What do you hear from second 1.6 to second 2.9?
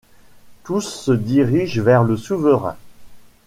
vers le souverain.